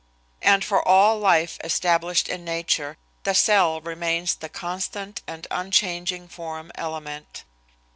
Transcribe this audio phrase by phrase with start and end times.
[0.41, 6.71] And for all life established in nature the cell remains the constant and unchanging form
[6.73, 7.43] element.